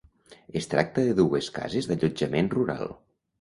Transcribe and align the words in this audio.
Es 0.61 0.67
tracta 0.71 1.03
de 1.09 1.13
dues 1.19 1.49
cases 1.59 1.91
d'allotjament 1.91 2.51
rural: 2.57 2.91